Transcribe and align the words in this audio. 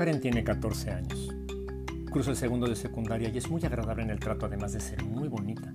Karen 0.00 0.18
tiene 0.18 0.42
14 0.42 0.92
años. 0.92 1.28
Curso 2.10 2.30
el 2.30 2.36
segundo 2.38 2.66
de 2.66 2.74
secundaria 2.74 3.28
y 3.28 3.36
es 3.36 3.50
muy 3.50 3.62
agradable 3.66 4.02
en 4.02 4.08
el 4.08 4.18
trato 4.18 4.46
además 4.46 4.72
de 4.72 4.80
ser 4.80 5.04
muy 5.04 5.28
bonita. 5.28 5.74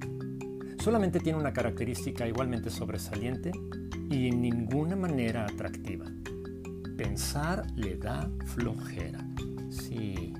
Solamente 0.79 1.19
tiene 1.19 1.37
una 1.37 1.53
característica 1.53 2.27
igualmente 2.27 2.71
sobresaliente 2.71 3.51
y 4.09 4.29
en 4.29 4.41
ninguna 4.41 4.95
manera 4.95 5.43
atractiva. 5.45 6.07
Pensar 6.97 7.67
le 7.75 7.97
da 7.97 8.27
flojera. 8.45 9.23
Sí, 9.69 10.33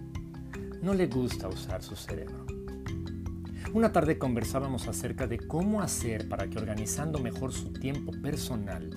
no 0.81 0.95
le 0.95 1.05
gusta 1.05 1.48
usar 1.48 1.84
su 1.84 1.95
cerebro. 1.95 2.44
Una 3.72 3.91
tarde 3.91 4.17
conversábamos 4.17 4.88
acerca 4.88 5.27
de 5.27 5.38
cómo 5.38 5.84
hacer 5.84 6.27
para 6.27 6.48
que 6.48 6.58
organizando 6.58 7.20
mejor 7.20 7.54
su 7.54 7.72
tiempo 7.72 8.13
personal, 8.13 8.90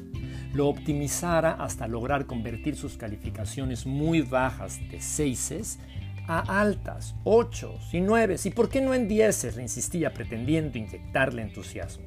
lo 0.52 0.68
optimizara 0.68 1.52
hasta 1.52 1.86
lograr 1.86 2.26
convertir 2.26 2.76
sus 2.76 2.96
calificaciones 2.96 3.86
muy 3.86 4.22
bajas 4.22 4.80
de 4.90 5.00
6 5.00 5.78
a 6.26 6.60
altas, 6.60 7.14
8 7.24 7.74
y 7.92 8.00
9 8.00 8.36
y 8.44 8.50
por 8.50 8.68
qué 8.68 8.80
no 8.80 8.94
en 8.94 9.08
10 9.08 9.56
le 9.56 9.62
insistía 9.62 10.12
pretendiendo 10.12 10.78
inyectarle 10.78 11.42
entusiasmo. 11.42 12.06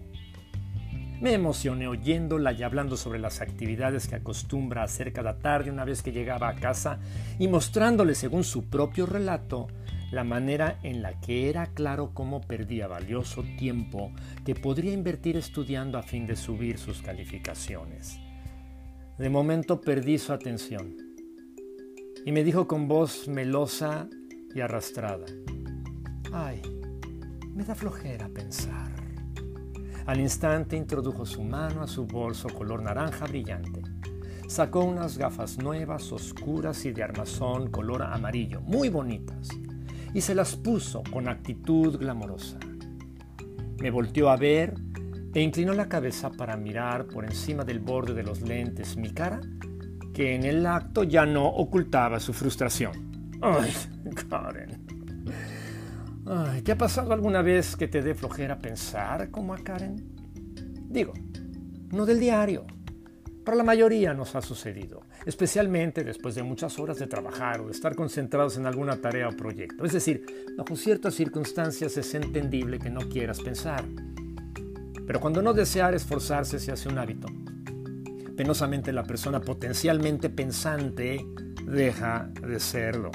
Me 1.19 1.33
emocioné 1.33 1.87
oyéndola 1.87 2.51
y 2.51 2.63
hablando 2.63 2.97
sobre 2.97 3.19
las 3.19 3.41
actividades 3.41 4.07
que 4.07 4.15
acostumbra 4.15 4.83
hacer 4.83 5.13
cada 5.13 5.37
tarde 5.37 5.69
una 5.69 5.85
vez 5.85 6.01
que 6.01 6.11
llegaba 6.11 6.49
a 6.49 6.55
casa 6.55 6.99
y 7.37 7.47
mostrándole, 7.47 8.15
según 8.15 8.43
su 8.43 8.69
propio 8.69 9.05
relato, 9.05 9.67
la 10.11 10.23
manera 10.23 10.79
en 10.81 11.03
la 11.03 11.19
que 11.19 11.49
era 11.49 11.67
claro 11.67 12.11
cómo 12.15 12.41
perdía 12.41 12.87
valioso 12.87 13.43
tiempo 13.57 14.11
que 14.45 14.55
podría 14.55 14.93
invertir 14.93 15.37
estudiando 15.37 15.99
a 15.99 16.03
fin 16.03 16.25
de 16.25 16.35
subir 16.35 16.79
sus 16.79 17.03
calificaciones. 17.03 18.19
De 19.21 19.29
momento 19.29 19.79
perdí 19.79 20.17
su 20.17 20.33
atención 20.33 20.97
y 22.25 22.31
me 22.31 22.43
dijo 22.43 22.67
con 22.67 22.87
voz 22.87 23.27
melosa 23.27 24.09
y 24.55 24.61
arrastrada, 24.61 25.27
ay, 26.33 26.59
me 27.53 27.63
da 27.63 27.75
flojera 27.75 28.29
pensar. 28.29 28.91
Al 30.07 30.19
instante 30.19 30.75
introdujo 30.75 31.27
su 31.27 31.43
mano 31.43 31.83
a 31.83 31.87
su 31.87 32.07
bolso 32.07 32.49
color 32.49 32.81
naranja 32.81 33.27
brillante. 33.27 33.83
Sacó 34.47 34.85
unas 34.85 35.19
gafas 35.19 35.59
nuevas, 35.59 36.11
oscuras 36.11 36.83
y 36.85 36.91
de 36.91 37.03
armazón 37.03 37.69
color 37.69 38.01
amarillo, 38.01 38.59
muy 38.61 38.89
bonitas 38.89 39.49
y 40.15 40.21
se 40.21 40.33
las 40.33 40.55
puso 40.55 41.03
con 41.13 41.27
actitud 41.27 41.95
glamorosa. 41.99 42.57
Me 43.77 43.91
volteó 43.91 44.31
a 44.31 44.35
ver 44.35 44.73
e 45.33 45.41
inclinó 45.41 45.73
la 45.73 45.87
cabeza 45.87 46.31
para 46.31 46.57
mirar 46.57 47.07
por 47.07 47.25
encima 47.25 47.63
del 47.63 47.79
borde 47.79 48.13
de 48.13 48.23
los 48.23 48.41
lentes 48.41 48.97
mi 48.97 49.11
cara, 49.11 49.39
que 50.13 50.35
en 50.35 50.43
el 50.43 50.65
acto 50.65 51.03
ya 51.03 51.25
no 51.25 51.47
ocultaba 51.47 52.19
su 52.19 52.33
frustración. 52.33 53.37
Ay, 53.41 53.73
Karen. 54.29 54.85
Ay, 56.25 56.61
¿te 56.61 56.73
ha 56.73 56.77
pasado 56.77 57.13
alguna 57.13 57.41
vez 57.41 57.75
que 57.75 57.87
te 57.87 58.01
dé 58.01 58.13
flojera 58.13 58.59
pensar 58.59 59.31
como 59.31 59.53
a 59.53 59.57
Karen? 59.57 59.95
Digo, 60.89 61.13
no 61.91 62.05
del 62.05 62.19
diario. 62.19 62.65
Para 63.43 63.57
la 63.57 63.63
mayoría 63.63 64.13
nos 64.13 64.35
ha 64.35 64.41
sucedido 64.41 65.01
especialmente 65.25 66.03
después 66.03 66.35
de 66.35 66.43
muchas 66.43 66.79
horas 66.79 66.97
de 66.97 67.07
trabajar 67.07 67.61
o 67.61 67.67
de 67.67 67.71
estar 67.71 67.95
concentrados 67.95 68.57
en 68.57 68.65
alguna 68.65 68.97
tarea 68.97 69.29
o 69.29 69.31
proyecto. 69.31 69.85
Es 69.85 69.93
decir, 69.93 70.25
bajo 70.57 70.75
ciertas 70.75 71.13
circunstancias 71.13 71.97
es 71.97 72.13
entendible 72.13 72.79
que 72.79 72.89
no 72.89 73.01
quieras 73.01 73.39
pensar. 73.41 73.83
Pero 75.05 75.19
cuando 75.19 75.41
no 75.41 75.53
desear 75.53 75.93
esforzarse 75.93 76.59
se 76.59 76.71
hace 76.71 76.89
un 76.89 76.97
hábito. 76.97 77.27
Penosamente 78.35 78.91
la 78.91 79.03
persona 79.03 79.41
potencialmente 79.41 80.29
pensante 80.29 81.25
deja 81.65 82.29
de 82.47 82.59
serlo. 82.59 83.11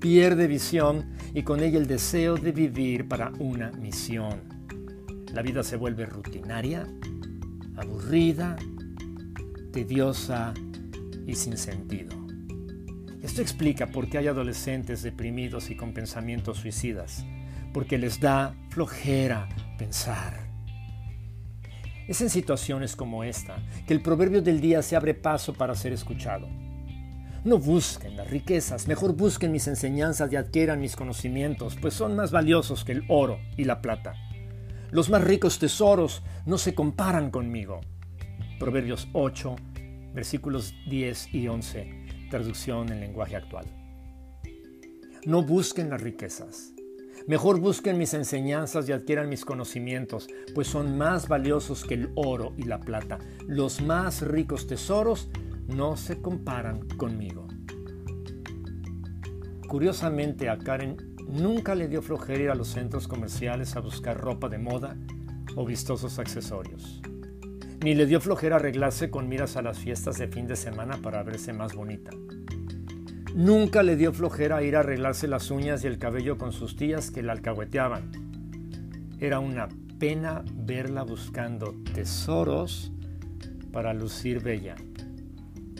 Pierde 0.00 0.46
visión 0.46 1.12
y 1.32 1.42
con 1.42 1.60
ella 1.60 1.78
el 1.78 1.86
deseo 1.86 2.36
de 2.36 2.52
vivir 2.52 3.08
para 3.08 3.32
una 3.38 3.70
misión. 3.72 4.42
La 5.32 5.42
vida 5.42 5.62
se 5.62 5.76
vuelve 5.76 6.06
rutinaria, 6.06 6.86
aburrida, 7.76 8.56
tediosa 9.72 10.52
y 11.26 11.34
sin 11.34 11.56
sentido. 11.56 12.10
Esto 13.22 13.40
explica 13.40 13.86
por 13.86 14.08
qué 14.08 14.18
hay 14.18 14.26
adolescentes 14.26 15.02
deprimidos 15.02 15.70
y 15.70 15.76
con 15.76 15.94
pensamientos 15.94 16.58
suicidas, 16.58 17.24
porque 17.72 17.96
les 17.96 18.20
da 18.20 18.54
flojera 18.70 19.48
pensar. 19.78 20.51
Es 22.12 22.20
en 22.20 22.28
situaciones 22.28 22.94
como 22.94 23.24
esta 23.24 23.56
que 23.86 23.94
el 23.94 24.02
proverbio 24.02 24.42
del 24.42 24.60
día 24.60 24.82
se 24.82 24.96
abre 24.96 25.14
paso 25.14 25.54
para 25.54 25.74
ser 25.74 25.94
escuchado. 25.94 26.46
No 27.42 27.56
busquen 27.56 28.18
las 28.18 28.28
riquezas, 28.28 28.86
mejor 28.86 29.16
busquen 29.16 29.50
mis 29.50 29.66
enseñanzas 29.66 30.30
y 30.30 30.36
adquieran 30.36 30.78
mis 30.78 30.94
conocimientos, 30.94 31.74
pues 31.80 31.94
son 31.94 32.14
más 32.14 32.30
valiosos 32.30 32.84
que 32.84 32.92
el 32.92 33.04
oro 33.08 33.38
y 33.56 33.64
la 33.64 33.80
plata. 33.80 34.12
Los 34.90 35.08
más 35.08 35.24
ricos 35.24 35.58
tesoros 35.58 36.22
no 36.44 36.58
se 36.58 36.74
comparan 36.74 37.30
conmigo. 37.30 37.80
Proverbios 38.58 39.08
8, 39.14 39.56
versículos 40.12 40.74
10 40.90 41.32
y 41.32 41.48
11, 41.48 42.28
traducción 42.28 42.92
en 42.92 43.00
lenguaje 43.00 43.36
actual. 43.36 43.64
No 45.24 45.42
busquen 45.42 45.88
las 45.88 46.02
riquezas. 46.02 46.74
Mejor 47.26 47.60
busquen 47.60 47.98
mis 47.98 48.14
enseñanzas 48.14 48.88
y 48.88 48.92
adquieran 48.92 49.28
mis 49.28 49.44
conocimientos, 49.44 50.28
pues 50.54 50.66
son 50.66 50.98
más 50.98 51.28
valiosos 51.28 51.84
que 51.84 51.94
el 51.94 52.10
oro 52.14 52.52
y 52.56 52.64
la 52.64 52.80
plata. 52.80 53.18
Los 53.46 53.80
más 53.80 54.22
ricos 54.22 54.66
tesoros 54.66 55.28
no 55.68 55.96
se 55.96 56.20
comparan 56.20 56.88
conmigo. 56.96 57.46
Curiosamente 59.68 60.48
a 60.48 60.58
Karen 60.58 60.96
nunca 61.28 61.74
le 61.74 61.88
dio 61.88 62.02
flojera 62.02 62.42
ir 62.42 62.50
a 62.50 62.54
los 62.54 62.68
centros 62.68 63.08
comerciales 63.08 63.76
a 63.76 63.80
buscar 63.80 64.18
ropa 64.18 64.48
de 64.48 64.58
moda 64.58 64.96
o 65.56 65.64
vistosos 65.64 66.18
accesorios 66.18 67.02
ni 67.82 67.94
le 67.94 68.06
dio 68.06 68.20
flojera 68.20 68.56
arreglarse 68.56 69.10
con 69.10 69.28
miras 69.28 69.56
a 69.56 69.62
las 69.62 69.78
fiestas 69.78 70.18
de 70.18 70.28
fin 70.28 70.46
de 70.46 70.56
semana 70.56 70.98
para 70.98 71.22
verse 71.22 71.52
más 71.52 71.74
bonita. 71.74 72.12
Nunca 73.34 73.82
le 73.82 73.96
dio 73.96 74.12
flojera 74.12 74.62
ir 74.62 74.76
a 74.76 74.80
arreglarse 74.80 75.26
las 75.26 75.50
uñas 75.50 75.82
y 75.84 75.86
el 75.86 75.98
cabello 75.98 76.36
con 76.36 76.52
sus 76.52 76.76
tías 76.76 77.10
que 77.10 77.22
la 77.22 77.32
alcahueteaban. 77.32 78.12
Era 79.18 79.40
una 79.40 79.68
pena 79.98 80.44
verla 80.54 81.02
buscando 81.02 81.74
tesoros 81.94 82.92
para 83.72 83.94
lucir 83.94 84.42
bella, 84.42 84.76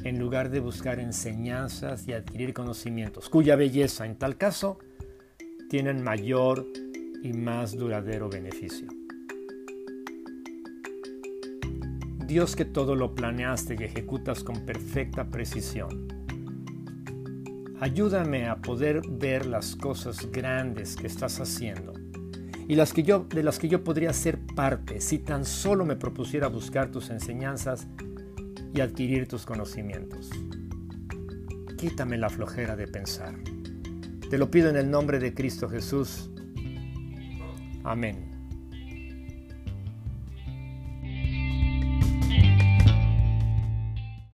en 0.02 0.18
lugar 0.18 0.48
de 0.48 0.60
buscar 0.60 0.98
enseñanzas 0.98 2.08
y 2.08 2.14
adquirir 2.14 2.54
conocimientos, 2.54 3.28
cuya 3.28 3.54
belleza 3.54 4.06
en 4.06 4.16
tal 4.16 4.38
caso 4.38 4.78
tienen 5.68 6.02
mayor 6.02 6.66
y 7.22 7.34
más 7.34 7.76
duradero 7.76 8.30
beneficio. 8.30 8.88
Dios 12.26 12.56
que 12.56 12.64
todo 12.64 12.96
lo 12.96 13.14
planeaste 13.14 13.76
y 13.78 13.84
ejecutas 13.84 14.42
con 14.42 14.64
perfecta 14.64 15.26
precisión. 15.26 16.11
Ayúdame 17.82 18.46
a 18.46 18.62
poder 18.62 19.02
ver 19.08 19.44
las 19.44 19.74
cosas 19.74 20.30
grandes 20.30 20.94
que 20.94 21.08
estás 21.08 21.40
haciendo 21.40 21.92
y 22.68 22.76
las 22.76 22.92
que 22.92 23.02
yo, 23.02 23.26
de 23.28 23.42
las 23.42 23.58
que 23.58 23.68
yo 23.68 23.82
podría 23.82 24.12
ser 24.12 24.38
parte 24.54 25.00
si 25.00 25.18
tan 25.18 25.44
solo 25.44 25.84
me 25.84 25.96
propusiera 25.96 26.46
buscar 26.46 26.92
tus 26.92 27.10
enseñanzas 27.10 27.88
y 28.72 28.80
adquirir 28.82 29.26
tus 29.26 29.44
conocimientos. 29.44 30.30
Quítame 31.76 32.18
la 32.18 32.28
flojera 32.28 32.76
de 32.76 32.86
pensar. 32.86 33.34
Te 34.30 34.38
lo 34.38 34.48
pido 34.48 34.70
en 34.70 34.76
el 34.76 34.88
nombre 34.88 35.18
de 35.18 35.34
Cristo 35.34 35.68
Jesús. 35.68 36.30
Amén. 37.82 38.31